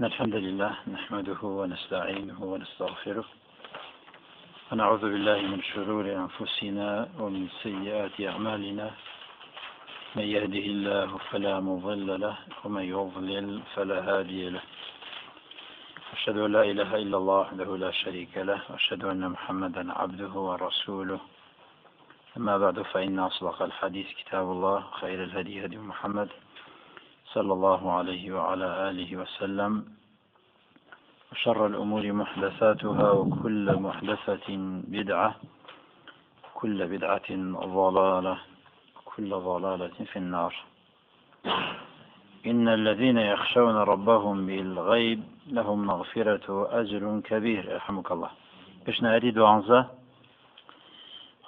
[0.00, 3.24] إن الحمد لله نحمده ونستعينه ونستغفره
[4.72, 8.90] ونعوذ بالله من شرور أنفسنا ومن سيئات أعمالنا.
[10.16, 14.64] من يهده الله فلا مضل له ومن يضلل فلا هادي له.
[16.12, 18.60] أشهد أن لا إله إلا الله وحده لا شريك له.
[18.70, 21.20] وأشهد أن محمدا عبده ورسوله.
[22.36, 26.28] أما بعد فإن أصدق الحديث كتاب الله خير الهدي هدي محمد.
[27.34, 29.84] صلى الله عليه وعلى آله وسلم.
[31.32, 34.48] وشر الأمور محدثاتها وكل محدثة
[34.94, 35.34] بدعة
[36.54, 37.28] كل بدعة
[37.82, 38.36] ضلالة
[38.96, 40.54] وكل ضلالة في النار.
[42.46, 48.30] إن الذين يخشون ربهم بالغيب لهم مغفرة وأجر كبير يرحمك الله.
[48.86, 49.86] بشنا أريد وعنزة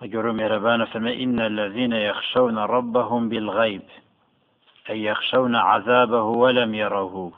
[0.02, 3.86] وقالوا ميربانا فما إن الذين يخشون ربهم بالغيب.
[4.90, 7.32] أي يخشون عذابه ولم يروه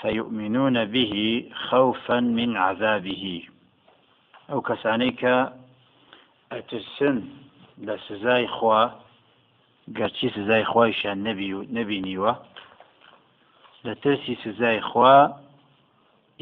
[0.00, 3.42] فيؤمنون به خوفا من عذابه.
[4.50, 5.24] أو كسانيك
[6.52, 7.22] أتسن
[7.78, 9.06] لسزاي خوا
[9.94, 11.18] گەرچی سزای خۆیشیان
[11.76, 12.32] نەبینیوە
[13.86, 15.16] لە ترسی سزای خوا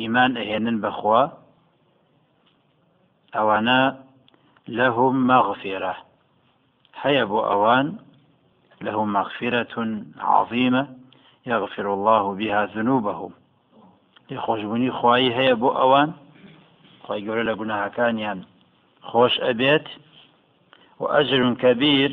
[0.01, 1.23] ئیمان ئەهێنن بەخوا
[3.37, 3.81] ئەوانە
[4.79, 5.95] لەهم مەغفرة
[7.03, 7.87] هەیە بۆ ئەوان
[8.85, 9.75] لهم مغفرة
[10.21, 10.89] عظيمة
[11.47, 13.33] يغفر الله بها ذنوبهم.
[14.31, 16.11] لخۆشببوونی خوایی هەیە بۆ ئەوان
[17.05, 18.39] خی گەورە لە گوناهەکانیان
[19.09, 19.87] خۆش ئەبێت
[21.01, 22.11] و ئەجر کەبیر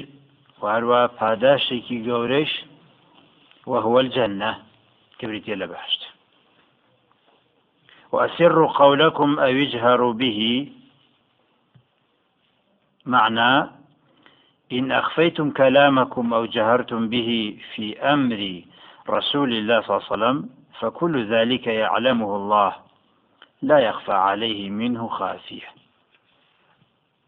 [0.61, 2.51] وهروە پاداشێکی گەورەش
[3.71, 4.51] وهو الجنة.
[5.21, 6.01] كبريتي لبحشت
[8.11, 10.71] وأسروا قولكم أو اجهروا به.
[13.05, 13.80] معنى
[14.71, 18.61] إن أخفيتم كلامكم أو جهرتم به في أمر
[19.09, 22.75] رسول الله صلى الله عليه وسلم فكل ذلك يعلمه الله.
[23.61, 25.81] لا يخفى عليه منه خافية.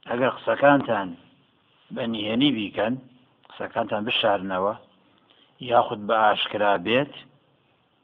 [0.09, 1.09] ئەگەر قسەکانتان
[1.95, 2.93] بەنیهێنی بیکەن
[3.49, 4.73] قسەکانتان بشارنەوە
[5.71, 7.13] یاخود بە ئاشکرا بێت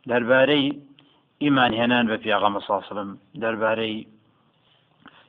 [0.10, 0.68] دەربارەی
[1.44, 3.10] ئیمان هێنان بە پیاغەمە ساسرم
[3.44, 3.98] دەربارەی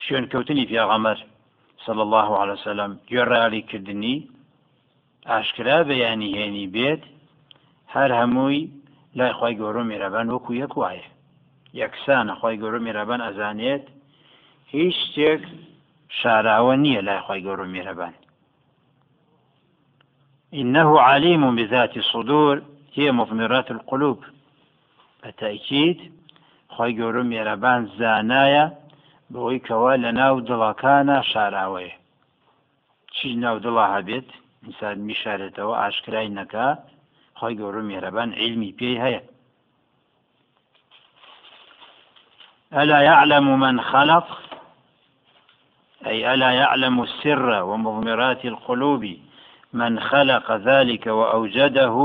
[0.04, 1.18] شوێنکەوتنی پیاغەمەر
[1.86, 4.16] صلى الله عليه وسلم گوێڕالی کردنی
[5.30, 7.02] ئاشکرا بەیانی هێنی بێت
[7.94, 8.62] هەر هەمووی
[9.18, 11.06] لای خی گەۆرە میێرەبان وەکو یەک وایە
[11.80, 13.84] یەکسانە خی گەۆرە میێرەبان ئەزانێت
[14.74, 15.42] هیچ شتێک
[16.18, 18.14] شاراوە نییە لای خی گەۆرە میێرەبان
[20.60, 24.24] إنه عليم بذات الصدور هي مضمرات القلوب
[25.24, 26.12] بتأكيد
[26.76, 28.66] خی گەورە میێرەبان زانایە
[29.32, 32.00] بەوەی کەوا لە ناو دڵەکانە شاراوەیە
[33.14, 34.28] چی ناو دڵە هەبێت؟
[34.64, 36.68] ئینسان میشارێتەوە ئاشکرای نەکا.
[37.38, 39.22] خۆی گەورە میێرەبان علمی پێی هەیە.
[42.80, 44.26] ألا يعلم من خلق؟
[46.06, 49.04] أي ألا يعلم السر ومضمرات القلوب.
[49.72, 51.96] من خلق ذلك وأوجده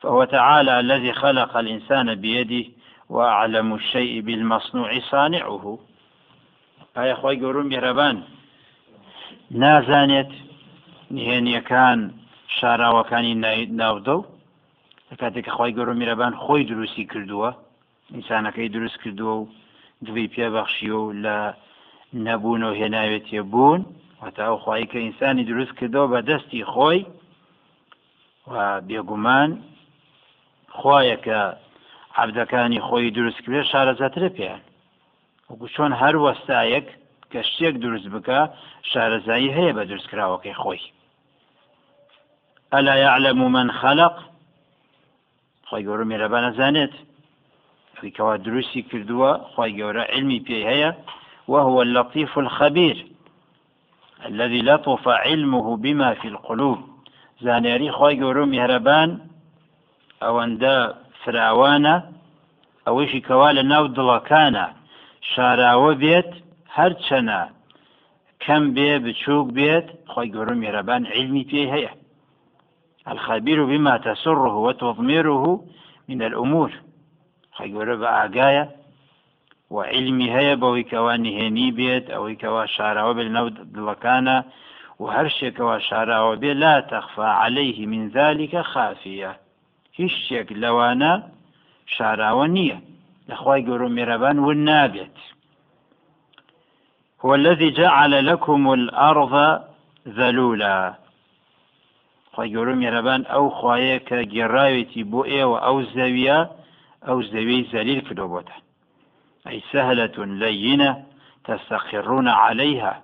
[0.00, 2.64] فهو تعالى الذي خلق الإنسان بيده
[3.08, 5.78] وأعلم الشيء بالمصنوع صانعه.
[6.96, 8.16] ئایا خی گەورم میێرەبان
[9.62, 10.32] نازانێت
[11.14, 11.98] نهێنیەکان
[12.56, 13.34] شاراوەکانی
[13.80, 14.24] ناودە و
[15.08, 17.50] لە کاتێک خی گەورە میرەبان خۆی دروستی کردووە
[18.14, 19.48] ئینسانەکەی دروست کردووە و
[20.06, 21.38] دوی پێبەخشیە و لە
[22.26, 23.80] نەبوون و هێناوێتێ بوون
[24.22, 27.00] وتا ئەو خی کە ئینسانی دروست کردەوە بە دەستی خۆی
[28.52, 28.54] و
[28.88, 29.50] بێگومان
[30.76, 31.40] خوایە کە
[32.20, 34.62] عبدەکانی خۆی دروست کرێ شارەزاترە پێیان.
[35.52, 36.86] وەکو چۆن هەر وەستایەک
[37.32, 38.40] کە شتێک دروست بکە
[38.90, 40.82] شارەزایی هەیە بە دروستکراوەکەی خۆی
[42.72, 44.14] ئەلا يعلم من خلق؟
[45.68, 46.94] خۆی گەورە میێرەبان نەزانێت
[47.96, 50.90] ئەویکەوا دروستی کردووە خۆی گەورە علمی پێی هەیە
[51.52, 52.96] وهو اللطيف الخبير
[54.28, 56.78] الذي لطف علمه بما في القلوب.
[57.44, 59.10] زانياري خۆی گەورە میهرەبان
[60.22, 60.76] ئەوەندە
[61.22, 61.94] فراوانە
[62.86, 64.66] ئەوەشی کەوا لە ناو دڵەکانە
[65.30, 66.30] شاراوە بێت
[66.76, 67.42] هەر چەنە
[68.44, 71.92] کەم بێ بچووک بێت خۆی گەورە میێرەبان علمی پێی هەیە.
[73.12, 75.46] الخبير بما تسره وتضمره
[76.08, 76.70] من الأمور.
[77.54, 78.64] خۆی گەورە بە ئاگایە
[79.74, 84.38] وعلمی هەیە بەوەی کەوا نهێنی بێت ئەوەی کەوا شاراوە بێت نەو دڵەکانە
[85.00, 89.32] و هەر شتێکەوە شاراوە بێ لا تەخفا عليه من ذلك خافیە.
[89.98, 91.12] هیچ شتێک لەوانە
[91.94, 92.46] شاراوە
[93.66, 95.18] گەورە مێرەبان ون نابێت
[97.22, 99.34] هو الذي جعل لكم الأرض
[100.18, 100.78] ذلولا.
[102.82, 106.38] مێرەبان ئەو خوایە کە گێڕاوێتی بۆ ئێوە ئەو زەویە
[107.08, 108.42] أو زەوی زەلیل کردو
[109.50, 110.90] أي سهلة لينة
[111.44, 112.94] تستقرون عليها.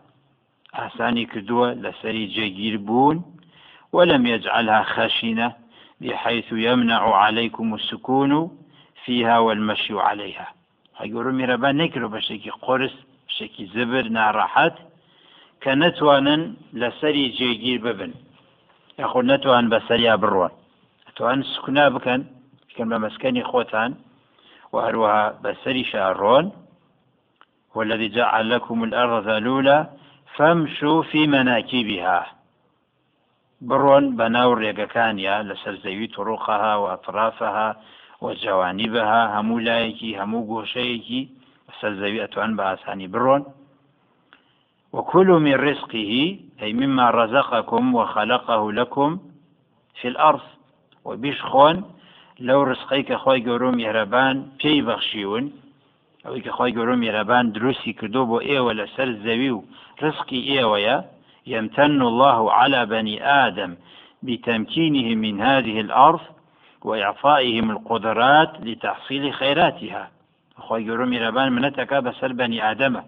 [0.78, 3.24] ئاسانی کردووە لەسەری جێگیر بوون
[3.92, 5.48] ولم يجعلها خشنة
[6.00, 8.32] بحيث يمنع عليكم السكون
[9.04, 10.48] فيها والمشي عليها.
[11.00, 12.94] هەگەورە میرەبان نەکرۆ بەشێکی قرس
[13.36, 14.76] شێکی زبر ناڕەحەت
[15.62, 16.42] کە نەتوانن
[16.80, 18.12] لەسەری جێگیر ببن
[19.00, 20.52] یاخۆ نەتوان بەسەریا بڕوان
[21.06, 22.20] ئەتوان سکونا بکەن
[22.68, 23.90] بکەن بە مەسکەنی خۆتان
[25.44, 26.46] بەسەری شارڕۆن
[27.74, 29.78] والذي جعل لكم الأرض ذلولا
[30.36, 32.20] فامشوا في مناكبها.
[33.68, 37.68] بڕۆن بە ناو ڕێگەکانیا لەسەر زەوی تڕوقها و ئەطرافها
[38.22, 41.22] وجوانبها هەموو لایەکی هەموو گۆشەیەکی
[41.80, 43.42] سەر زەوی ئەتوان بە ئاسانی بڕۆن.
[44.92, 46.12] وكلوا من رزقه
[46.62, 49.10] أي مما رزقكم وخلقه لكم
[50.00, 50.46] في الأرض.
[51.04, 51.76] وبيشخون
[52.40, 55.52] لو رزقيك خوي قروم يهربان بي بخشيون
[56.26, 59.08] أو خوي قروم يهربان دروسي كدوبو إيه ولا سر
[60.02, 61.04] رزقي إيه ويا
[61.46, 63.16] يمتن الله على بني
[63.46, 63.76] آدم
[64.22, 66.20] بتمكينه من هذه الأرض
[66.84, 70.08] وإعطائهم القدرات لتحصيل خيراتها.
[70.64, 73.02] خۆی گەورە میرەبان منەتەکە بەسەر بەنی ئادەمە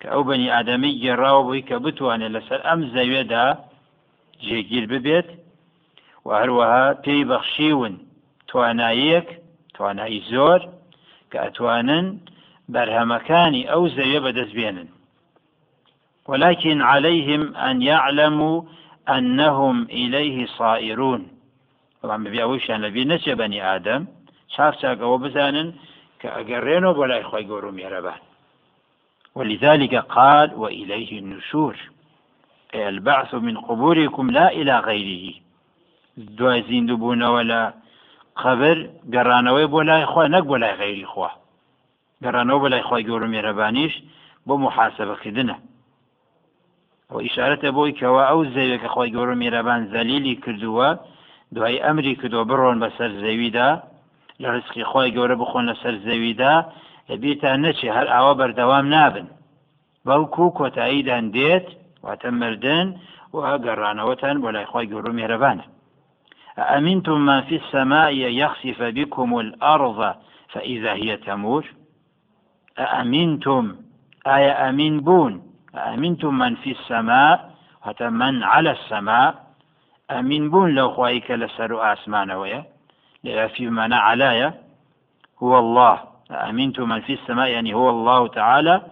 [0.00, 3.46] کە ئەو بەنی ئادەمی گێڕاوە بووی کە بتوانێت لەسەر ئەم زەوێدا
[4.46, 5.28] جێگیر ببێت
[6.26, 7.94] و هەروەها پێی بەخشیون
[8.50, 9.28] تواناییەک
[9.74, 10.60] توانایی زۆر
[11.30, 12.06] کە ئەتوانن
[12.72, 14.88] بەرهەمەکانی ئەو زەوێ بەدەستبێنن
[16.30, 18.62] ولكن عليهم أن يعلموا
[19.08, 21.22] أنهم إليه صائرون.
[22.04, 24.06] طبعا ببي أوشان لبي نسي بني آدم.
[24.48, 25.72] شاف ساقوا بزانن
[26.20, 28.20] كأقرينه بلا إخوة قورو ميربان
[29.34, 31.76] ولذلك قال وإليه النشور.
[32.74, 35.34] البعث من قبوركم لا إلى غيره.
[36.68, 37.62] زیندوو بوونەوە لە
[38.42, 38.76] قەبر
[39.14, 41.30] گەڕانەوەی بۆ لای خوا نەک بۆ لای غیری خوا
[42.24, 43.94] گەڕانەوە بە لای خۆی گەورە مێرەبانیش
[44.46, 45.56] بۆ محاسبەکردنە
[47.10, 49.12] ئەو ئیشارەتە بۆی کەەوە ئەو زەوێکە خۆی
[51.54, 53.68] دوای ئەمری کردو بڕۆن بەسەر زەویدا
[54.40, 56.54] لە ڕسقی خۆی گەورە بخۆن لەسەر زەویدا
[57.08, 59.26] لەبیتان نەچێ هەر ئاوە بەردەوام نابن.
[60.06, 61.66] بەڵکو کۆتاییدان دێت
[62.04, 62.86] واتە مردن
[63.34, 65.64] و گەڕانەوەتان بۆ لای خۆی گەورە مێرەبانە
[66.58, 70.14] أأمنتم من في السماء يخسف بكم الأرض
[70.48, 71.64] فإذا هي تمور؟
[72.78, 73.76] أأمنتم؟
[74.26, 75.42] آية أمين بون.
[75.74, 77.50] أأمنتم من في السماء؟
[77.82, 79.43] حتى من على السماء؟
[80.10, 82.66] أمين بون لو خوايك لسر آسمان ويا
[83.46, 84.54] في معنى علايا
[85.42, 86.00] هو الله.
[86.30, 88.82] أمنت من في السماء يعني هو الله تعالى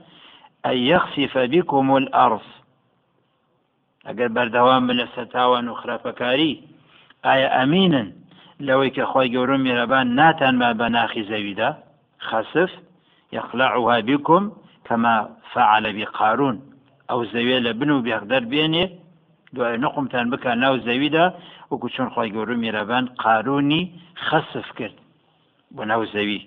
[0.67, 2.41] أن يخسف بكم الأرض.
[4.07, 6.53] ئەگەر بەردەوام لە سەتاوان و خراپەکاری
[7.27, 8.09] ئایا ئەمینن
[8.67, 11.71] لەوەی کە خۆی گەورە میێرەبان ناتان ما بە ناخی زەویدا
[12.29, 12.71] خەسف
[14.09, 14.43] بكم
[14.87, 15.15] كما
[15.53, 16.57] فعل بقارون.
[17.09, 18.03] ئەو زەوێ لە بن و
[19.55, 21.27] دوای نقمتان بکە ناو زەویدا
[21.71, 23.83] وەکو چۆن خۆی گەورە میێرەبان قارونی
[24.27, 24.97] خەسف کرد
[25.75, 26.41] بۆ ناو زەوی.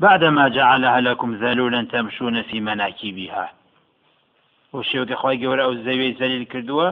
[0.00, 3.46] بعدما جعلها لكم ذلولا تمشون في مناكبها
[4.74, 6.88] وشێوکە خی گەورە ئەو زەوی زەلیل کردووە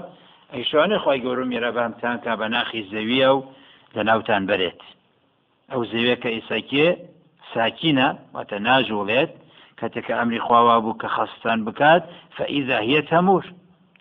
[0.52, 3.40] ئەی شوانە خی گەورە میێرەبامتان کا بە ناخی زەویە و
[3.94, 4.80] لە ناوتان بەرێت.
[5.72, 6.88] ئەو زەوێ کە ئیساکێ
[7.52, 9.30] ساکینە واتە ناژوڵێت
[9.78, 12.02] کەتێکە ئەمری خواوا بوو کە خەستان بکات
[12.36, 13.44] فإذا هي تمور.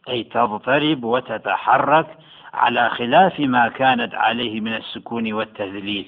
[0.09, 2.07] أي تضطرب وتتحرك
[2.53, 6.07] على خلاف ما كانت عليه من السكون والتذليل.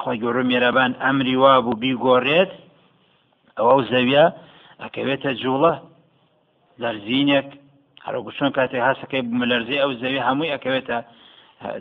[0.00, 2.50] خۆی گەورە میێرەبان ئەمری وا بوو بیگۆڕێت
[3.58, 4.24] ئەوە زەویە
[4.82, 5.74] ئەکەوێتە جوڵە.
[6.82, 7.48] لەرزینێک
[8.06, 10.98] هەروکو چۆن کاتێک هەسەکەی بمە لەرزی ئەو زەوی هەمووی ئەکەوێتە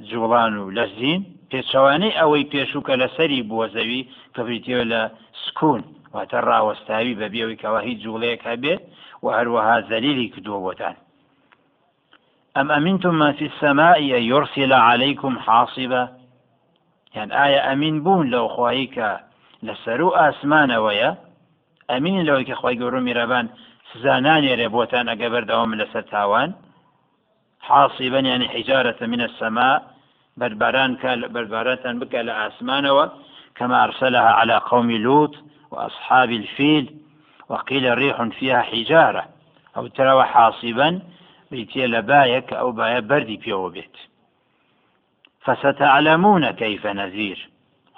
[0.09, 1.21] جوڵان و لەرزین.
[1.51, 4.01] پێچەوانەی ئەوەی پێشووکە لەسەری بووە زەوی
[4.33, 5.01] کە بریتەوە لە
[5.43, 5.81] سکون
[6.13, 8.81] واتە ڕاوەستاوی بە بێەوەی کەەوە هیچ جوڵەیەک هەبێت.
[9.23, 10.95] و هەروەها زەلیلی کردووە بۆتان
[12.59, 16.09] أم أمنتم ما في السماء أن يرسل عليكم حاصبا؟
[17.15, 19.09] یان ئایا ئەمین بوون لەو خواهی کە
[19.67, 21.11] لەسەر و ئاسمانەوەیە
[21.89, 23.45] ئەمین لەوەی کە خی گەورە میرەبان
[23.91, 26.49] سزانانێرێ بۆتان ئەگە بەردەوام لەسەر تاوان؟
[27.67, 29.77] حاصبا يعني حجارة من السماء
[30.37, 30.91] بربران
[31.35, 33.05] بربران بك لآسمانوا
[33.57, 35.35] كما أرسلها على قوم لوط
[35.71, 36.85] وأصحاب الفيل.
[37.49, 39.25] وقيل ريح فيها حجارة
[39.77, 40.99] أو ترى حاصبا
[41.51, 43.97] بيتي لبايك أو بايا بردي بيو بيت
[45.41, 47.49] فستعلمون كيف نذير.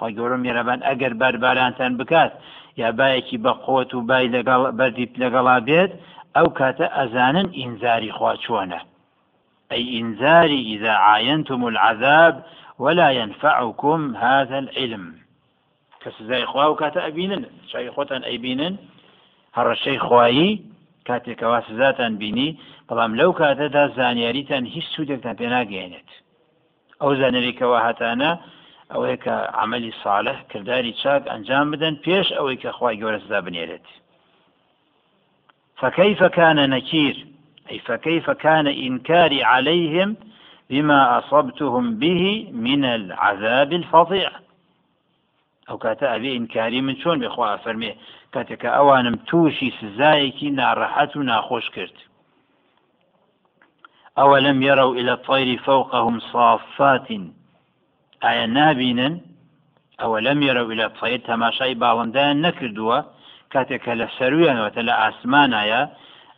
[0.01, 2.31] خۆی گەورە میێرەبان ئەگەر بەربارانتان بکات
[2.81, 5.91] یا باەکی بە قوت و بای لەگەڵ بەردی لەگەڵا بێت
[6.35, 7.47] ئەو کاتە ئەزانن
[9.71, 12.35] أي إنذاري إذا عاينتم العذاب
[12.79, 15.05] ولا ينفعكم هذا العلم.
[16.01, 18.73] کە سزای خوا و کاتە ئەبینن شای خۆتان ئەیبینن
[19.57, 20.51] هەڕەشەی خوایی
[21.07, 22.49] کاتێکەوە سزاتان بینی
[22.87, 26.09] بەڵام لەو کاتەدا زانیاریتان هیچ سوودێکتان پێ ناگەێنێت
[27.01, 28.31] ئەو زانەرێکەوە هاتانە
[28.91, 33.87] ئەوەیە کە عملی ساڵح کردداری چاک ئەنجام بدەن پێش ئەوەی کە خخوای گەورە سزا بنێرێت.
[35.81, 37.15] فكيف كان نكير
[37.71, 40.09] أي فكيف كان إنكاري عليهم
[40.69, 42.23] بما أصبتهم به
[42.67, 44.31] من العذاب الفظيع
[45.69, 47.91] ئەو کاتە ئەبێ ئینکاری من چۆن بێخوا فەرمێ؟
[48.33, 51.97] کاتێکە ئەوانم تووشی سزایەکی ناڕەحەت و ناخۆش کرد.
[54.17, 57.07] ئەوە لەم يروا إلى الطير فوقهم صافات.
[58.23, 59.13] ئایا نابینن؟
[60.01, 60.39] ئەوە لەم
[60.71, 62.99] إلى الطير تەماشای باڵندیان نەکردووە.
[63.53, 65.81] کاتێکە لە سەرویانەوەتە لە ئاسمانایە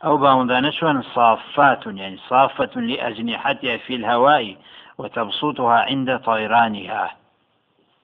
[0.04, 4.56] أو باوندانە شوان صافات يعني صافة لأجنحتها في الهواء
[4.98, 7.10] وتبسطها عند طيرانها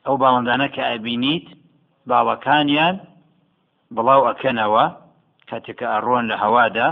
[0.06, 1.47] ئەو باڵندانە کە ئەبینیت
[2.09, 2.97] باڵەکانیان
[3.94, 4.85] بڵاو ئەکەنەوە
[5.50, 6.88] کاتێکە ئەڕۆن لە هەوادا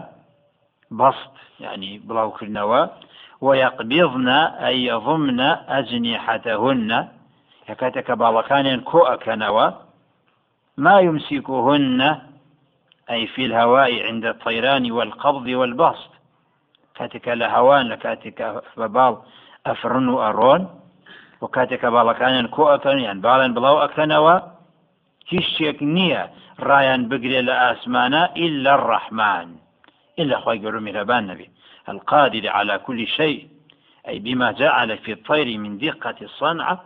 [0.98, 2.82] بەست ینی بڵاوکردنەوە
[3.46, 4.28] ويقبضن
[4.68, 5.40] أي يضمن
[5.78, 6.90] أجنحتهن.
[7.80, 9.66] كاتك باڵەکانیان کۆ ئەکەنەوە
[10.84, 12.00] ما يمسكهن
[13.10, 16.10] أي في الهواء عند الطيران والقبض والبسط.
[16.96, 19.14] كاتك لهوان لكاتك ببال
[19.66, 20.62] أفرن أرون
[21.42, 23.82] و کاتێکە باڵەکانیان کۆ ئەکەن یان باڵێن بڵاو
[25.28, 26.22] ئەکەنەوە هیچ شتێک نییە
[26.68, 29.48] ڕایان بگرێت لە ئاسمانە إلا الرحمن.
[30.20, 31.48] إلا خی گەور میرەبان نبي
[31.88, 33.48] القادر على كل شيء.
[34.08, 36.84] أي بما جعل في الطير من دقة الصنعة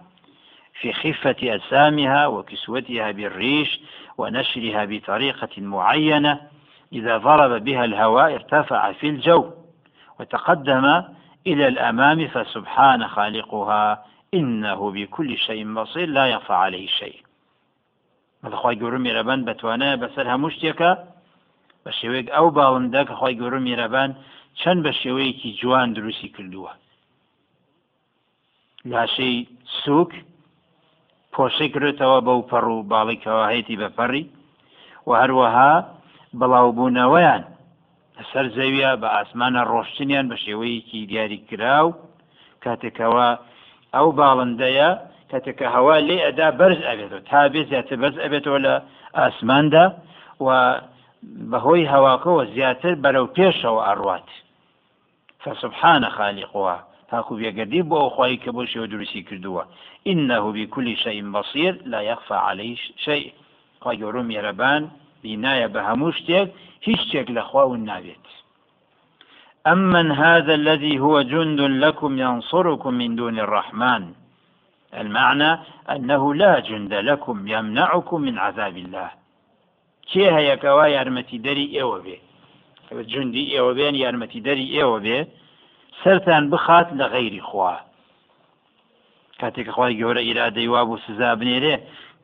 [0.81, 3.81] في خفة أجسامها وكسوتها بالريش
[4.19, 6.41] ونشرها بطريقة معينة.
[6.93, 9.51] إذا ضرب بها الهواء ارتفع في الجو
[10.21, 10.87] وتقدم
[11.47, 17.22] إلى الأمام فسبحان خالقها إنه بكل شيء بصير لا يخفى عليه شيء.
[18.51, 20.93] بەخوای گەورە میێرەبان بەتوانە بەسەر هەموو شتێکە
[21.85, 24.11] بە شێوەیەک ئەو باوەندە کە خی گەورە میێرەبان
[24.61, 26.73] چەند بە شێوەیەکی جوان دروستی کردووە.
[28.91, 29.37] لاشەی
[29.83, 30.11] سوک
[31.35, 34.25] پۆشەی کرێتەوە بەو پەڕ و باڵێکەوە هەیەی بەپەڕی
[35.09, 35.73] و هەروەها
[36.39, 37.43] بەڵاوبوونەوەیان
[38.17, 41.89] لەسەر زەویە بە ئاسمانە ڕۆشتنیان بە شێوەیەکی دیاری کراو
[42.65, 43.29] کاتێکەوە
[43.95, 44.91] ئەو باڵندەیە
[45.33, 48.75] کاتێکە هەوا لێ ئەدا بەرز ئەبێتەوە تا بێ زیاتر بەرز ئەبێتەوە لە
[49.19, 49.87] ئاسماندا
[50.45, 50.49] و
[51.51, 54.29] بەهۆی هەواکەوە زیاتر بەرەو پێشەوە ئەڕوات
[55.43, 56.77] فسبحانە خالیقەوە
[57.11, 59.65] تاکو بێگەردی بۆ ئەوخوای کە بۆ شێوە دروستی کردووە
[60.07, 61.83] إنه بكل شيء بصير.
[61.85, 63.33] لا يخفى عليه شيء.
[63.83, 64.83] خی گەورە میێرەبان
[65.23, 66.49] بینایە بە هەموو شتێک
[66.87, 68.27] هیچ شتێک لە خواون نابێت
[69.67, 74.03] أمن هذا الذي هو جند لكم ينصركم من دون الرحمن.
[74.95, 75.59] المعنى
[75.91, 79.11] أنه لا جند لكم يمنعكم من عذاب الله.
[80.13, 82.19] كي هيا كوا يارمتي دري أيوه بي
[82.93, 85.27] جندي أيوه بين يارمتي دري أيوه بي
[86.05, 87.81] سرتان بخات لغير خواه
[89.43, 91.75] کاتێک خۆی گەورە ئیرادەی وا بوو سزا بنێرێ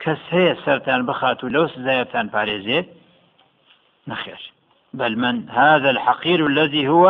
[0.02, 2.86] کەس هەیە سەران بخات و لەو سزایەتان پارێزێت
[4.10, 4.42] نەخێر
[4.98, 7.04] بل من هذا الحقير الذي هو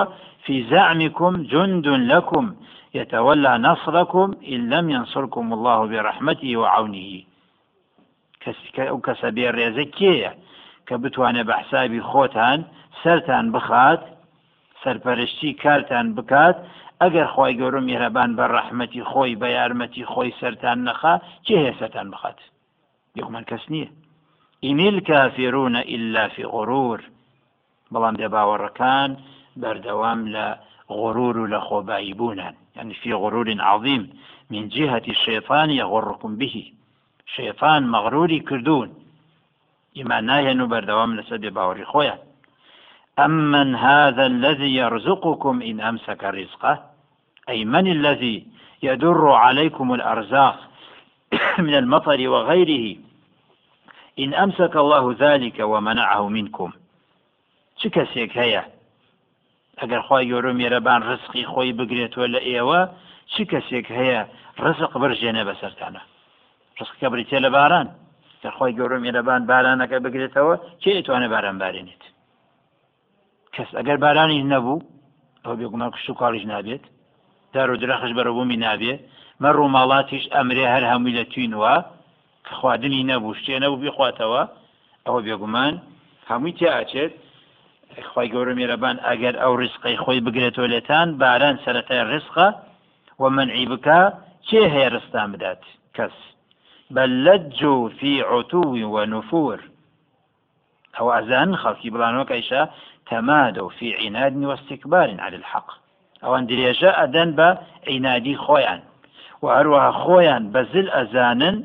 [0.44, 2.54] في زعمكم جند لكم
[2.94, 7.22] يتولى نصركم إن لم ينصركم الله برحمته وعونه.
[9.56, 10.32] ڕێزە کێیە
[10.88, 12.58] کە بتوانێت بە حسابی خۆتان
[13.54, 14.02] بخات
[14.82, 16.56] سەرپەرشتی کارتان بکات.
[17.02, 21.14] ئەگەر خی گەورم میێرەبان بە ڕەحمەتی خۆی بە یارمەتی خۆی سەران نەخا
[21.46, 22.38] چێ هەیە سەران بخات؟
[23.18, 23.88] یخمان کەس نییە
[24.64, 27.00] ئینیل کافێرونە ئللا في غرور.
[27.92, 29.10] بەڵام دێ باوەڕەکان
[29.62, 30.46] بەردەوام لە
[30.90, 34.02] غرور خۆبایی بوونان يعني في غرور عظيم
[34.50, 36.72] من جهة الشيطان يغركم به.
[37.26, 38.88] شيطان مغروري كردون.
[40.00, 42.18] إما ناهن بردوام لسد باوري خويا.
[43.18, 46.84] أمن هذا الذي يرزقكم إن أمسك رزقه؟
[47.48, 48.46] أي من الذي
[48.82, 50.58] يدر عليكم الأرزاق
[51.66, 52.96] من المطر وغيره؟
[54.18, 56.70] إن أمسك الله ذلك ومنعه منكم.
[57.86, 58.62] کەسێک هەیە
[59.80, 62.80] ئەگەر خی گەورە میێرەبان ڕسقی خۆی بگرێتەوە لە ئێوە
[63.32, 64.20] چ کەسێک هەیە
[64.64, 66.02] ڕزق بژێنێ بەسەرتانە؟
[66.78, 67.88] ڕسقکە بریتێ لە باران.
[68.42, 72.02] دەخوای گەورە میێرەبان بارانەکە بگرێتەوە چێ ئێتوانە باران بارێنێت؟
[73.54, 74.84] کەس ئەگەر بارانی نەبوو
[75.44, 76.84] ئەو بێگومان کشت و کاڵیش نابێت
[77.54, 78.94] دار و درەخش بەرەبوومی نابێ
[79.42, 81.74] مە ڕووماڵاتیش ئەمرێ هەر هەمووی لە توینوە
[82.46, 84.42] کە خواردنی نەبوو شتێ نەبوو بیخواتەوە
[85.06, 85.74] ئەوە بێگومان
[86.30, 87.12] هەمووی تێ ئاچێت
[88.10, 92.48] خی گەورە میێرەبان ئەگەر ئەو ڕسقی خۆی بگرێتەوە لێتان باران سەرەتای ڕسقە
[93.20, 94.00] و منعی بکە
[94.48, 95.62] چێ هەیە ڕستان بدات؟
[95.96, 96.16] کەس.
[96.90, 98.62] بل لجوا في عتو
[98.94, 99.58] ونفور
[101.00, 102.68] أو أزان خلقي بلانوك إيشا
[103.10, 105.70] تمادوا في عناد واستكبار على الحق.
[106.24, 108.82] أو أن دريجة أدن بعنادي خويا
[109.42, 111.64] وأروها خويا بزل أزانا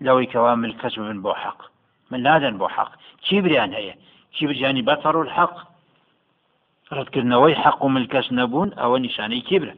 [0.00, 1.62] لو كوام الكسب من بو حق
[2.10, 2.92] من لادن بو حق
[3.28, 3.94] كبريان
[4.36, 5.76] هي كبرياني بطروا الحق؟
[6.92, 9.74] ردكرنەوەی حق و ملکەش نەبوون ئەوە نیشانەی کبرە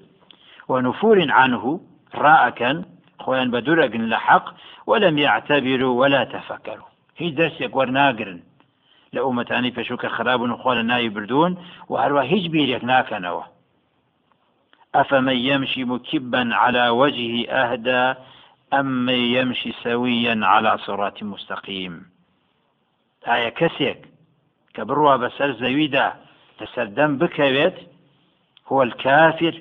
[0.69, 1.81] ونفور عنه
[2.15, 2.77] ڕائەکەن
[3.23, 4.47] خۆیان بە دوورەگن لە حەق
[4.87, 6.89] ولم يعتبروا ولا تفكروا.
[7.21, 8.41] هیچ دەستێک وەرناگرن
[9.15, 11.53] لە ئومەتانی پێشوو کە خراپبوون خۆ لە ناوی بردوون
[11.91, 13.45] هەروە هیچ بیرێک ناکەنەوە
[14.95, 18.15] أفمن يمشي مكبا على وجهه أهدى
[18.73, 21.95] أم من يمشي سويا على صراط مستقيم.
[23.27, 24.18] آية كسيك.
[24.79, 26.13] كبروا بسر زويدا
[26.61, 27.75] لسردم بكويت
[28.69, 29.55] هو الكافر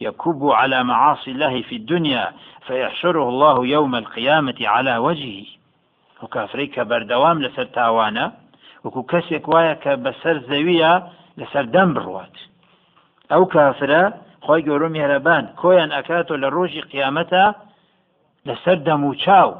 [0.00, 2.32] يكب على معاصي الله في الدنيا
[2.66, 5.44] فيحشره الله يوم القيامة على وجهه.
[6.24, 8.26] و کافرەی کە بەردەوام لەسەر تاوانە
[8.84, 10.92] وەکو کەسێک وایە کە بەسەر زەویە
[11.40, 12.36] لەسەر دەم بڕوات
[13.32, 14.02] ئەو کافرە
[14.44, 17.44] خۆی گەورە میهرەبان کۆیان ئەکاتۆ لە ڕۆژی قیامەتە
[18.48, 19.50] لەسەر دەم و چاو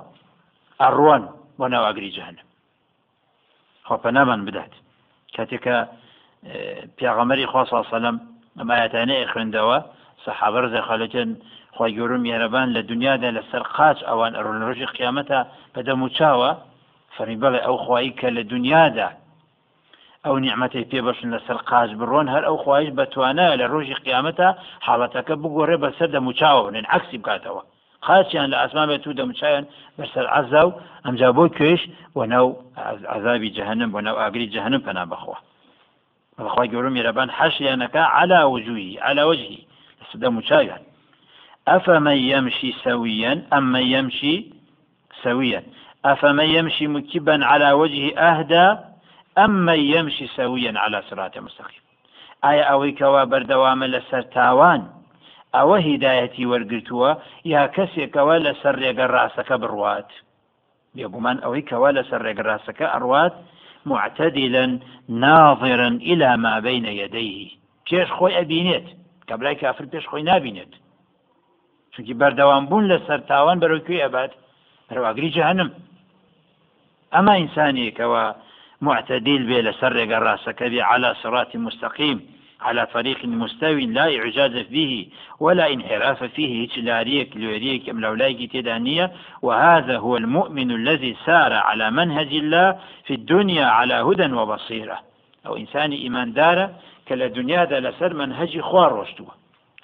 [0.83, 1.23] ئەڕوان
[1.59, 2.47] بۆ ناواگری جانم
[3.87, 4.75] خۆپەنامان بدات
[5.36, 5.76] کاتێکە
[6.96, 8.16] پیاغەمەری خوا سەلم
[8.58, 9.78] ئەمایەتانەیە خوێندەوە
[10.24, 11.30] سەحابە ڕزە خەلەتێن
[11.76, 15.40] خی گەورم میێرەبان لە دنیادا لەسەر قاچ ئەوان ئەڕۆن ڕۆژی قیامەتە
[15.74, 16.50] بەدەم و چاوە
[17.14, 19.08] فەری بڵێ ئەو خوایی کە لە دنیادا
[20.24, 24.48] ئەو نیعممەتی پێبشن لەسەر قاچ بڕۆن هەر ئەو خواهش بەتوانە لە ڕۆژی قیامەتە
[24.86, 27.62] حاڵەتەکە بگۆڕێ بەسەر دەموچاوە بنێن عکسی بکاتەوە.
[28.04, 29.64] خاچیان لە ئاسمان بێت و دەموچیان
[29.99, 30.73] بەسەر عزا و
[31.04, 31.82] ئەمجا بۆ کوێش
[32.14, 32.46] بۆ ناو
[33.16, 35.37] عذابی جەهنم بۆ ناو ئاگری جەهنم پنا بخوا.
[36.38, 39.61] بەخوای گەورم میێرەبان حەشیانەکە علا وجووی علا وجهی
[40.23, 40.82] دەموچاویان
[41.68, 44.52] أفمن يمشي سويا أم من يمشي
[45.23, 45.62] سويا
[46.04, 48.78] أفمن يمشي مكبا على وجهه أهدى
[49.38, 51.84] أم من يمشي سويا على صراط مستقيم
[52.45, 54.82] ئەوەی کەوا بەردەوامە لەسەر تاوان؟
[55.56, 57.10] ئەوە هیدایەتی وەرگتووە
[57.52, 60.10] یا کەسێکەوە لەسەر ڕێگە ڕاستەکە بڕوات.
[60.95, 63.34] بێگومان ئەوەی کەوا لەسەر ڕێگە ڕاستەکە ئەڕوات
[63.90, 67.50] معتدلا ناظرا إلى ما بين يديه
[67.88, 68.86] پێش خۆی ئەبینێت
[69.28, 70.73] کە برای کافر پێش خۆی نبینێت
[71.93, 74.32] چونکی بەردەوام بوون لە سەر تاوان بەرەو کوێ ئەبات
[74.88, 75.71] بەرەواگری جەهنم.
[77.14, 78.25] ئەمە ئینسانێکەوە
[78.86, 82.19] معتدل بێ لەسەر ڕێگە ڕاستەکە بێ على صراط مستقيم
[82.60, 85.06] على طريق مستوي لا إعجاز فيه
[85.40, 86.62] ولا انحراف فيه.
[86.62, 89.12] هيك لاريك لوريك أم لولايك تدانية.
[89.43, 94.99] وهذا هو المؤمن الذي سار على منهج الله في الدنيا على هدى وبصيرة.
[95.47, 96.71] أو إنسان إيمان دارة
[97.08, 99.28] كلا دنيا دا لسر منهج خوار رشدوه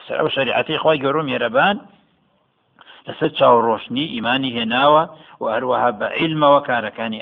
[0.06, 1.80] سر أو شريعتي خواي قروم يربان
[3.06, 5.02] لەسەر چاوڕۆشنی ئیمانی هێناوە
[5.40, 6.08] و هەروەها بە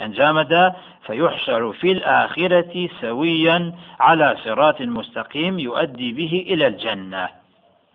[0.02, 0.64] ئەنجامەدا
[1.06, 7.28] فيحشر في الآخرة سويا على صراط مستقيم يؤدي به إلى الجنة.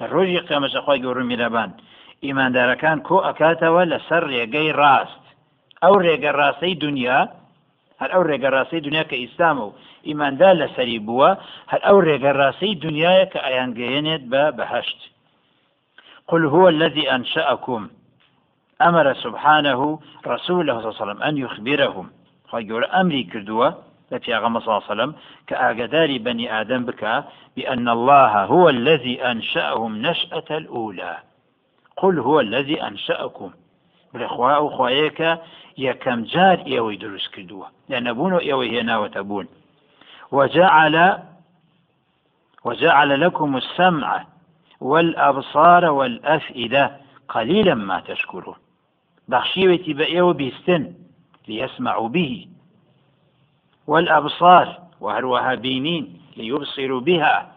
[0.02, 1.72] الرجي قيامة أخوي قول ميرابان
[2.24, 5.24] إيمان داركان كو أكاتوا لسر ريقي راست.
[5.84, 7.30] أو ريقي راسي دنيا.
[8.00, 9.72] هل أو ريقي راسي دنيا كإسلام
[10.08, 11.36] إيمان دار لسري بوا.
[11.67, 15.12] هل أو ريقي راسي دنيا كأيان قينت ببهشت
[16.28, 17.90] قل هو الذي أنشأكم.
[18.82, 22.12] أمر سبحانه رسوله صلى الله عليه وسلم أن يخبرهم.
[22.52, 25.16] خيور أمري كردوة لفي أغمى صلى الله عليه وسلم
[25.48, 27.24] كأغدار بني آدم بك
[27.56, 31.18] بأن الله هو الذي أنشأهم نشأة الأولى.
[31.98, 33.52] قل هو الذي أنشأكم.
[34.14, 35.40] بالإخواء أخوائك
[35.78, 37.68] يكم جار إيوي دروس كردوة.
[37.90, 39.48] لأن بونو إيوي هنا وتبون.
[40.32, 41.20] وجعل
[42.64, 44.26] وجعل لكم السمع
[44.84, 46.91] والأبصار والأفئدة
[47.30, 48.56] قليلا ما تشكرون.
[49.28, 50.93] بخشيوتي بأيو بيستن
[51.48, 52.48] ليسمعوا به.
[53.88, 57.52] والأبصار وهروها بينين ليبصروا بها.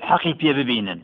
[0.00, 0.98] حقي بي ببينا.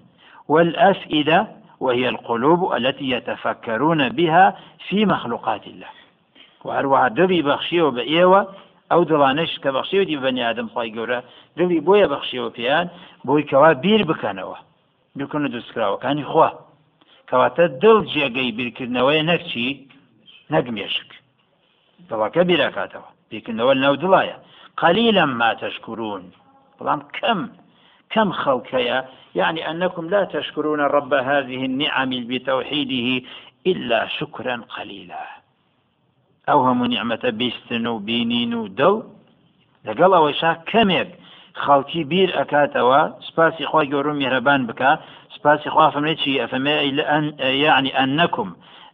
[0.48, 1.46] والأفئدة
[1.81, 4.57] وهي القلوب التي يتفكرون بها
[4.88, 5.92] في مخلوقات الله.
[6.64, 8.55] وهروها دبي بخشيو بأيوة
[8.92, 11.18] ئەو دڵانش کە بەخشێتی بەنی ئادەم خی گەورە
[11.59, 12.87] دڵی بۆیە بەخشیەوە پێیان
[13.26, 14.59] بۆی کەوا بیر بکەنەوە
[15.18, 16.51] بیکردە دەستکراوەکانی خوا.
[17.29, 19.68] کەواتە دڵ جێگەی بیرکردنەوەی نەکچی
[20.53, 21.11] نەگمێشک
[22.09, 23.09] دڵەکە بیراکاتەوە.
[23.31, 24.37] بیرکردنەوە ناو دڵایە.
[24.83, 26.22] قليلا ما تشكرون
[26.81, 27.48] بەڵام كم
[28.11, 33.27] كم خلقيا يعني أنكم لا تشكرون رب هذه النعم بتوحيده
[33.66, 35.25] إلا شكرا قليلا
[36.48, 39.03] أوهم نعمة بيستن وبينين ودل
[39.85, 41.09] لقل أوشا كميك
[41.65, 44.91] خەڵکی بیر ئەکاتەوە سپاسی خۆی گەورم میهرەبان بکە.
[45.37, 46.77] سپاسی خوا فەمێ چی؟ ئەفەمێ
[47.65, 48.51] یعنی ئەنەکم.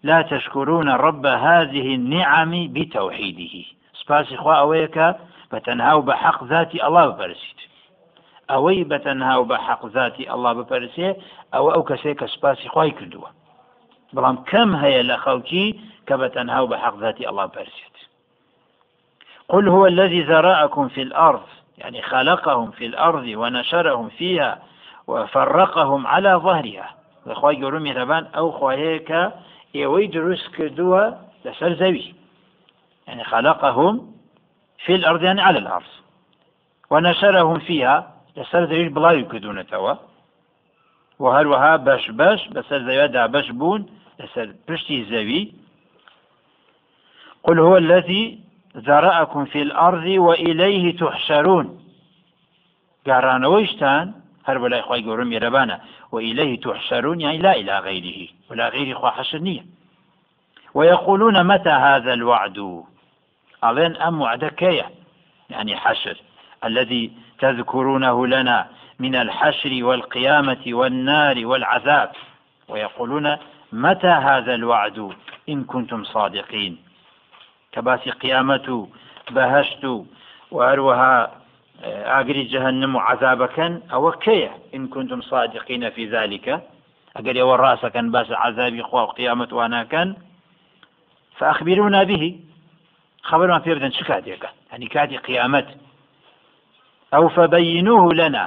[0.08, 3.54] لا تشكرون رب هذه النعم بتوحيده
[4.00, 5.16] سباسي خوا أويك
[5.52, 7.58] بتنهاو بحق ذاتي الله ببرسيت
[8.52, 11.08] ئەوەی بەتەنها و بە حەق ذاتی ئەله بپەرسێ
[11.54, 13.30] ئەوە ئەو کەسێک کە سپاسی خی کردووە.
[14.14, 14.70] بەڵام کەم
[16.62, 16.78] و بە
[19.52, 21.48] قل هو الذي ذرأكم في الأرض.
[21.78, 24.58] يعني خلقهم في الأرض ونشرهم فيها
[25.06, 26.88] وفرقهم على ظهرها.
[27.40, 29.22] خی گەورم میهرەبان ئەو خواهەیە کە
[29.76, 30.46] ئێوەی دروست
[31.44, 32.14] لەسەر زەوی
[33.08, 34.14] يعني خلقهم
[34.84, 35.90] في الأرض يعني على الأرض
[36.90, 37.96] ونشرهم فيها
[38.36, 39.94] لەسەر زەویش بڵاوی کردوونەتەوە
[41.20, 43.88] و هەروەها بەش بەش بەسەر زەویدا بەش بوون
[44.20, 45.44] لەسەر پشتی زەوی
[47.42, 48.38] قل هو الذي
[48.76, 51.78] ذرأكم في الأرض وإليه تحشرون.
[53.08, 54.06] قارانەوەیشتان
[54.48, 55.76] هەر بەلای خی گەورم میێرەبانە
[56.12, 59.64] وإليه تحشرون يعني لا إلى غيره ولا غير خوا حشر نییە
[60.74, 62.84] ويقولون متى هذا الوعد؟
[63.62, 64.86] أظن أم وعدكية
[65.50, 66.16] يعني حشر
[66.64, 68.66] الذي تذكرونه لنا
[68.98, 72.12] من الحشر والقيامة والنار والعذاب.
[72.68, 73.36] ويقولون
[73.72, 75.12] متى هذا الوعد؟
[75.48, 76.78] إن كنتم صادقين.
[77.72, 78.88] كباس قيامة
[79.30, 79.84] بهشت
[80.50, 81.30] وأروها
[81.82, 86.46] ئاگری جهنم و عذابەکەن ئەوە کەیە؟ إن كنتم صادقين في ذلك.
[87.16, 90.16] ئەگەر ئێوە ڕاستەکەن باس عذابی خوا و قیامەت واناکەن
[91.38, 92.34] فأخبرونا به.
[93.32, 95.68] بدەن چ کاتێکە؟ هەنی کاتی قیامەت.
[97.12, 98.46] ئەو فەبەینوه لەنا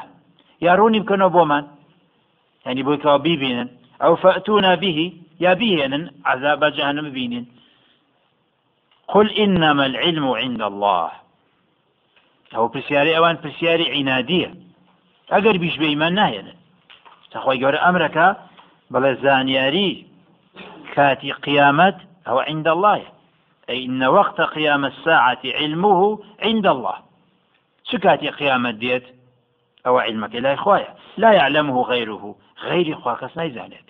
[0.65, 1.65] یاڕوونی بکەنەوە بۆمان
[2.65, 3.69] ینی بۆی کەەوە بیبینن.
[4.01, 5.11] ئەو فەتونا به.
[5.45, 7.45] یا بهێنن عذاب جهنم ببینن
[9.13, 11.11] قل إنما العلم عند الله.
[12.55, 14.51] ئەو پرسیاری ئەوان پرسیاری عینادیە
[15.33, 16.57] ئەگەر بیش بە ئیمان نایەنن
[17.31, 18.27] تەخۆی گەورە ئەمرەکە
[18.93, 19.91] بەڵێ زانیاری
[20.95, 21.97] كاتي قيامت
[22.27, 23.01] أو عند الله.
[23.69, 26.95] أي إن وقت قيام الساعة علمه عند الله.
[27.83, 29.03] سكاتي قيامة ديت؟
[29.87, 32.35] أو علمك لا إخوايا لا يعلمه غيره.
[32.63, 33.89] غير إخواك نيزانت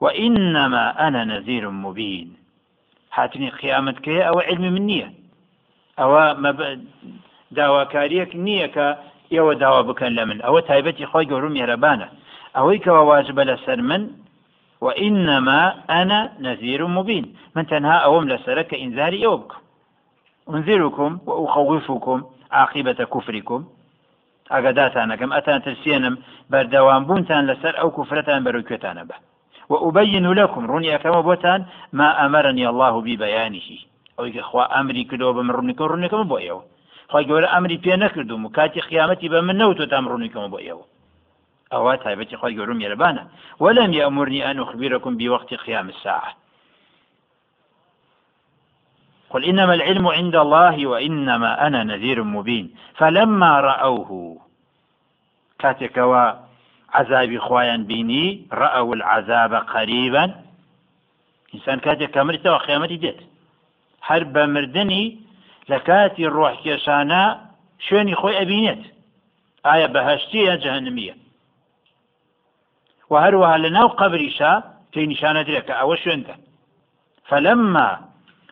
[0.00, 2.39] وإنما أنا نذير مبين.
[3.12, 5.12] هاتني قيامتك أو علم منية
[5.98, 6.58] أو مب...
[7.58, 8.86] داواکاریەک نییە کە
[9.32, 12.08] ئێوە داوا بکەن لە من ئەوە تایبەتی خۆی گەورم میێرەبانە
[12.56, 13.42] ئەوەی کەەوە واجبە
[13.90, 14.02] من؟
[14.84, 15.60] وإنما
[16.00, 17.24] أنا نذير مبين.
[17.56, 19.52] من تنها أوم لسرك إنذاري أوبك
[20.50, 22.18] أنذركم وأخوفكم
[22.58, 23.62] عاقبەتە کوفریکم
[24.52, 26.14] ئاگاداتانەکەم ئەتان ترسێنم
[26.52, 29.16] بەردەوام بوونتان لەسەر ئەو کوفرەتان بەرەو کوێتانە بە
[29.70, 33.68] وأبين لكم روني أكما بوتان ما أمرني الله ببيانه.
[34.18, 36.62] أو خوا أمري كدو بمرونيكم رونيكم بو إيو
[37.08, 40.80] خوا جورا أمري بي نكردو مكاتي خيامتي بمن نوتو تامرونيكم بو إيو
[41.72, 43.28] أو تايبتي خوا جورا ميربانا
[43.60, 46.34] ولم يأمرني أن أخبركم بوقت قيام الساعة.
[49.30, 52.74] قل إنما العلم عند الله وإنما أنا نذير مبين.
[52.94, 54.38] فلما رأوه
[55.58, 56.49] كاتكوا
[56.94, 58.26] عذابی خۆیان بینی
[58.60, 60.30] ڕەول عذابە قەریبەن
[61.52, 63.20] ئینسان کاتێک کەمرتەوە خێمەتی دێت.
[64.08, 65.06] هەر بە مردنی
[65.70, 67.24] لە کاتی ڕۆحکێشانە
[67.86, 68.82] شوێنی خۆی ئەبینێت.
[69.66, 71.14] ئایا بەهشتی یا جەهنمیە؟
[73.10, 74.52] و هەروەها لە ناو قبریشا
[74.92, 76.34] پێی نیشانە درێت کە ئەوە شوێنتە
[77.28, 77.90] فلما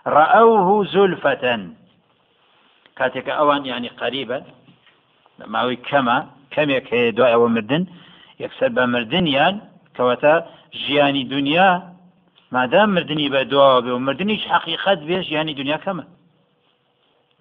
[0.07, 1.45] رأوه زلفة.
[2.99, 4.45] کاتێککە ئەوان ینی قەریبەن
[5.39, 6.19] لە ماوەی کەمە
[6.55, 7.85] کەمێک هەیە دوای ئەوە مردن
[8.43, 9.55] یەکسەر بە مردیان
[9.97, 10.35] کەواتە
[10.83, 11.71] ژیانی دنیا
[12.53, 16.05] مادام مردنی بە دواوە بێ و مردنیش حقیقت بێ ژیانی دنیا کەمە.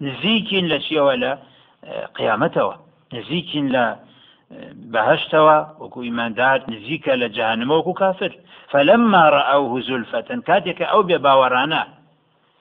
[0.06, 1.32] نزیکین لە چیەوە لە
[2.18, 2.74] قیامەتەوە.
[3.16, 3.84] نزیکین لە
[4.92, 8.32] بەهشتەوە وەکو ئیماندار نزیکە لە جاهنمە وەکو کافر.
[8.72, 11.82] فلما رأوه زلفة کاتێکە ئەو بێ باوەڕانە.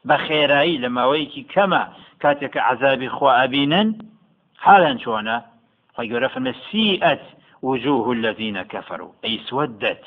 [0.08, 1.84] بە خێرایی لە ماوەیەکی کەمە
[2.24, 3.88] کاتێککە عذابی خوا ئەبینن
[4.66, 5.38] حالان چۆنە؟
[5.96, 7.24] خی گەورە فمە سیئەت
[7.62, 9.12] وجوه الذين كفروا.
[9.26, 10.06] أي سودت.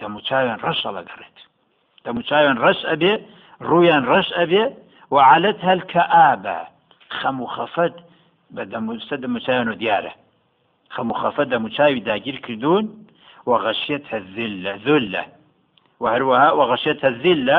[0.00, 1.38] دەموچاوێن ڕەشە لەگەڕێت
[2.04, 3.12] دەموچاوێن ڕەش ئەبێ
[3.68, 4.64] ڕویان ڕەش ئەبێ
[5.14, 6.58] وعلت هەلکەئابە
[7.18, 7.96] خەم و خەفەت
[8.54, 10.12] بە دەموستە دەموچاوێن و دیارە
[10.94, 12.84] خەم و خەفەت دەموچاوی داگیر کردوون
[13.50, 15.24] وغەشێت هەزلە زلە
[16.02, 17.58] وهروها وغەشێت هەزلە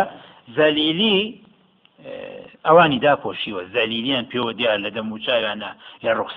[0.57, 1.19] زەلیلی
[2.67, 5.71] ئەوانی داپۆشیوە زەلیلیان پێوە دیار لە دەموچاویانە
[6.03, 6.29] لە و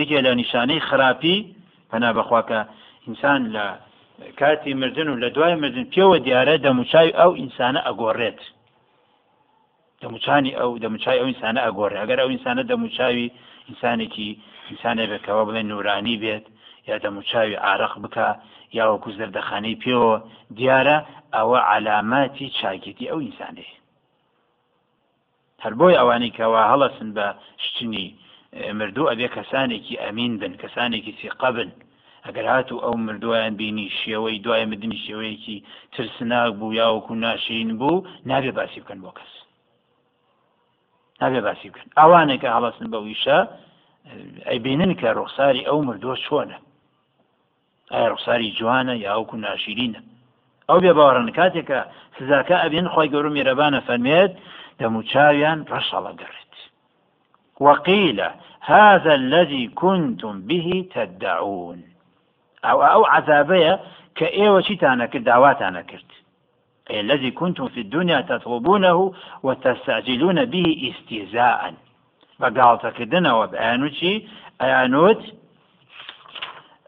[0.00, 1.36] یەکێ لە نیشانەی خراپی
[1.90, 2.60] پەنا بەخواکە
[3.06, 3.66] ئینسان لە
[4.40, 8.40] کاتی مردن و لە دوای مردن پێوە دیارە دەموچاوی ئەو ئینسانە ئەگۆڕێت.
[10.02, 13.26] دەموچانی ئەو دەموچای ئەو ئینسانە ئەگۆڕێ ئەگەر ئەو ئینسانە دەموچاوی
[13.68, 14.30] ئینسانێکی
[14.68, 16.44] ئینسانە بێکەوە بڵێن نورانی بێت
[16.88, 18.26] یا دەموچاوی ئارەق بکە
[18.78, 20.14] یاوەکو زەردەخانەی پێوە
[20.58, 20.96] دیارە
[21.34, 23.76] ئەوە علاماتی چاکێتی ئەو ئینسانەیە.
[25.64, 27.26] هەر بۆی ئەوانەی کەوا هەڵەسن بە
[27.64, 28.08] شتنی
[28.78, 31.70] مردوو ئەبێ کەسانێکی ئەمین بن کەسانێکی سیقە بن.
[32.26, 35.56] ئەگەر هاتو ئەو مردویان بینی شێوەی دوای مدنی شێوەیەکی
[35.94, 39.32] ترسناک بوو یاوەکو ناشین بوو نابێ باسی بکەن بۆ کەس.
[41.20, 43.38] نابێ باسی بکەن ئەوانێکە هەڵەسن بە ویشە
[44.48, 46.58] ئەیبینن کە ڕوخساری ئەو مردووە چۆنە؟
[47.92, 50.00] ئایا ڕوخساری جوانە یاوەکو ناشرینە
[50.68, 51.80] ئەو بێ باوەڕن کاتێکە
[52.16, 54.32] سزاکە ئەبێن خۆی گەورم میێرەبانە فەرمێت
[54.78, 56.47] دەموچاویان ڕەشەڵەگەڕێت
[57.60, 58.24] وقيل
[58.60, 61.82] هذا الذي كنتم به تدعون.
[62.64, 63.80] أو أو عذابية
[64.14, 66.12] كأيوة شتانا كدعواتانا كرت.
[66.90, 71.74] أي الذي كنتم في الدنيا تطلبونه وتستعجلون به استهزاء.
[72.40, 74.28] بقالتا كدنا وبآنوتي
[74.60, 75.22] آنوت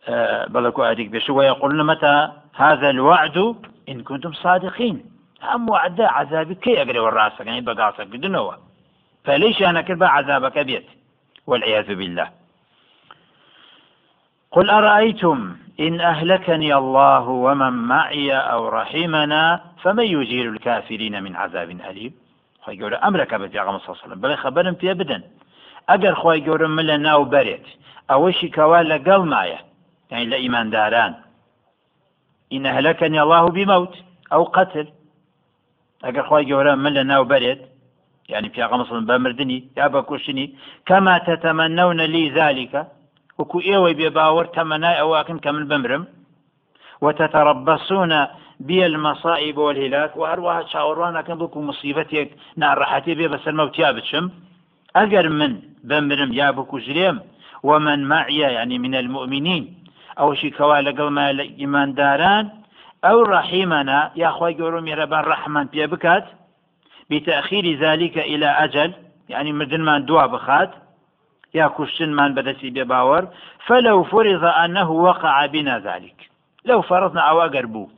[0.09, 3.57] أه بلكو أديك بشو ويقولون متى هذا الوعد؟
[3.89, 5.11] إن كنتم صادقين.
[5.41, 8.55] ئەم وعدە عذابی کەی ئەگرەوە ڕاستەکەنی بەگاسەکردنەوە
[9.27, 10.89] فليشانە کرد بە عذابەکە بێت
[11.47, 12.29] والعياذ بالله.
[14.51, 22.13] قل أرأيتم إن أهلكني الله ومن معي أو رحمنا فمن يجير الكافرين من عذاب أليم؟
[22.65, 25.23] خۆی گەورە ئەمرەکە بە جاغم سەسەڵم بڵێ خەبەرم پێ بدەن
[25.91, 27.67] ئەگەر خۆی گەورم من لە ناو بەرێت
[28.11, 29.61] ئەوەشی کەوا لەگەڵ مایە
[30.11, 31.13] یعنی لە ئیمانداران
[32.53, 33.95] إن أهلكني الله بموت
[34.33, 34.87] أو قتل.
[36.05, 37.25] ئەگەر خی گەورە من لە ناو
[38.55, 40.47] پیاغەمەسڵم بە مردنی یا بە کوشتنی
[40.89, 42.83] کەما تەتەمەنەونە لی ذلكکە
[43.39, 46.03] وەکو ئێوەی بێ باوەڕ تەمەنای ئەوواکن کە من بمرم
[47.05, 48.13] وتتربصون
[48.61, 52.29] بي المصائب والهلاك وهروها چاوەڕوانەکەم بکو مصیبەتێک
[52.63, 54.25] ناڕەحەتی بێ بەسەر مەوتیا بچم
[54.97, 55.53] ئەگەر من
[55.89, 57.17] بمرم یا بکوژرێم
[57.69, 59.65] ومن معي يعني من المؤمنين
[60.19, 62.45] ئەو شی کەوا لەگەڵ ما لە ئیمانداران
[63.05, 66.25] ئەو ڕحیمەنا یاخوای گەورە میێرەبان ڕەحمان پێ بکات
[67.11, 68.93] بتأخير ذلك إلى أجل
[69.29, 70.71] يعني مردنمان دوا بخات
[71.55, 73.29] يا كشتنمان بدسي بباور
[73.67, 76.31] فلو فرض أنه وقع بنا ذلك.
[76.65, 77.89] لو فرضنا أو أقر بو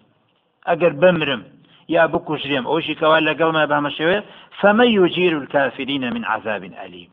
[0.66, 1.42] أقر بمرم
[1.88, 4.25] يا بكشريم أو شي كوال لقل ما بهم الشوية
[4.61, 7.11] فمن يجير الكافرين من عذاب أليم؟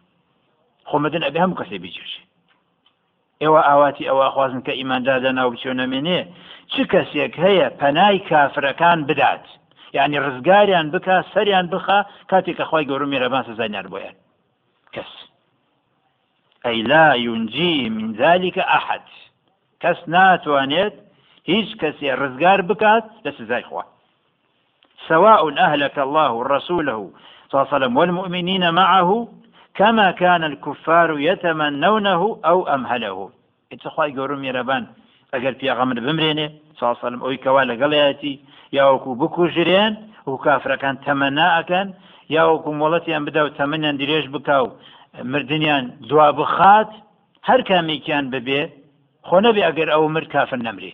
[0.85, 2.19] خمدن أبي هم كسي بيجيش
[3.43, 6.19] ئێوە ئاواتی ئەوە خوازن کە ئیماندادە ناو بچۆنە مێنێ
[6.73, 9.45] چ کەسێک هەیە پەنای کافرەکان بدات؟
[9.97, 11.99] یعنی ڕزگاریان بکە سەریان بخە
[12.31, 14.15] کاتێک کە خی گەورم میێرەبان سزانیان بۆیان.
[14.93, 15.11] کەس.
[16.65, 19.07] ئەی لا یونجی من ذلكکە ئەحد
[19.81, 20.95] کەس ناتوانێت
[21.51, 23.83] هیچ کەسێ ڕزگار بکات لە سزای خوا.
[25.07, 26.99] سواء أهلك الله رسوله
[27.49, 29.27] صلى الله عليه وسلم والمؤمنين معه
[29.75, 33.29] كما كان الكفار يتمنونه أو أمهله.
[33.73, 34.87] اتخواي قورم يربان
[35.33, 36.47] ئەگەر پیاغەمر بمرێنێ
[36.79, 38.35] ساسەلم ئەوی کەوا لەگەڵایەتی
[38.77, 39.93] یاوەکو بکوژرێن
[40.29, 41.87] و کافرەکان تەمەنا ئەەکەن
[42.35, 44.69] یاوەکو مۆڵەتیان بدا و تەمەنیان درێژ بکە و
[45.31, 46.89] مردیان دوا بخات
[47.49, 48.61] هەر کامێکیان ببێ
[49.27, 50.91] خۆ نەبێ ئەگەر ئەو مرد کافر نەمرێ.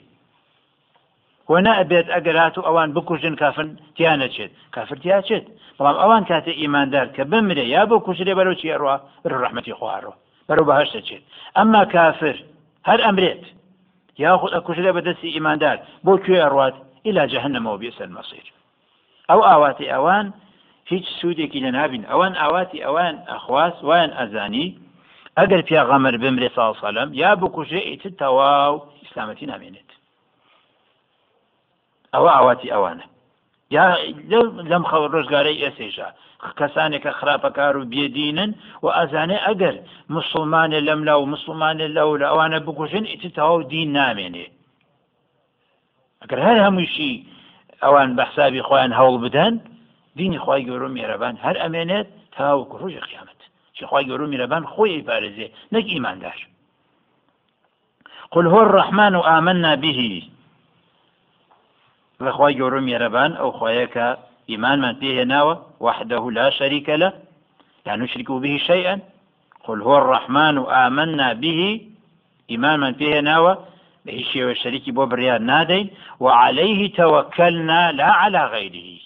[1.48, 5.46] خۆ نەبێت ئەگەر هات و ئەوان بکوژن کافن تیانەچێت کافرتیاچێت
[5.78, 10.16] بەڵام ئەوان کاتێ ئیماندار کە بمرێ یا بۆ کوشرێ بەرەو چێڕوە بەرە ڕحمەتی خوارەوە
[10.48, 11.24] بەرەو بەهشتە چێت.
[11.58, 12.36] ئەمما کافر
[12.90, 13.44] هەر ئەمرێت.
[14.24, 16.76] یا خود ئەکوژرێ بەدەستی ئیماندار بۆ کوێ ئەڕوات
[17.06, 18.48] ئیلا جەهنمەوە بێسەر مەسیر
[19.30, 20.26] ئەو ئاواتی ئەوان
[20.92, 22.04] هیچ سوودێکی لە نابین.
[22.12, 24.68] ئەوان ئاواتی ئەوان ئەخواست وایان ئەزانی
[25.38, 28.74] ئەگەر پیاغەمەر بمرێ ساڵ سەلم یا بکوژێ ئیتر تەواو
[29.04, 29.90] ئیسلامەتی نامێنێت.
[32.14, 33.06] ئەوە ئاواتی ئەوانە.
[33.70, 33.86] یا
[34.72, 36.10] لەم خەڵ ڕۆژگارەی ئێسێژە
[36.60, 38.52] کەسانێکە خراپەکار و بێدینن
[38.84, 39.76] و ئەزانێ ئەگەر
[40.16, 44.48] مسلمانێ لەم لا و مسلمانێ لەو لە ئەوانە بکوژن ئیتتەواو دین نامێنێ.
[46.22, 47.14] ئەگەر هەر هەمووشی
[47.84, 49.54] ئەوان بە حسابی خۆیان هەوڵ بدەن
[50.18, 53.40] دینی خی گەورە میێرەبان هەر ئەمێنێت تاوەکو ڕۆژی قیامەت.
[53.76, 56.40] چی خی گەورە میێرەبان خۆی پارێزێ نەک ئیماندار.
[58.34, 60.00] قل هو الرحمن آمنا به.
[62.22, 64.08] لەخوای گەورە میێرەبان ئەو خۆیەکە
[64.50, 67.14] ئیمانمان پێهێناوە وحده لا شريك له
[67.86, 68.96] لا نشرك به شيئا.
[69.66, 71.82] قل هو الرحمن آمنا به
[72.50, 73.58] إيمان من فيه ناوى
[74.06, 74.32] بهش
[74.64, 79.00] شريكي بو بريان نادين وعليه توكلنا لا على غيره.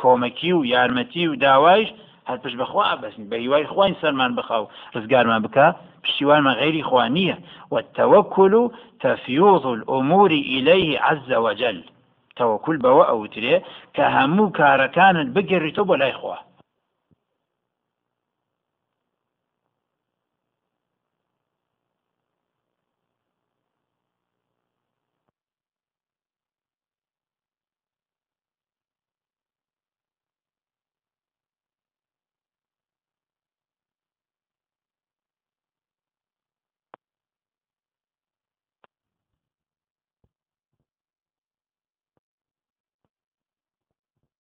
[0.00, 1.88] کۆمەکی و یارمەتی و داوایش
[2.28, 4.32] هەر پشت بەخوا بەسن بە هیوای خوین سەرمان
[6.02, 7.36] پشتیوانمان غیری خوانیە
[7.72, 8.54] والتوكل
[9.00, 11.78] تفيوض الأمور إليه عز وجل.
[12.38, 13.56] تەوەکول بەوە ئەوترێ
[13.96, 16.36] کە هەموو کارەکانت بگەڕیتەوە بۆ لای خوا